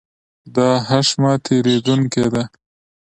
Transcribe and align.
دا 0.55 0.69
هښمه 0.89 1.33
تېرېدونکې 1.45 2.25
ده. 2.33 2.43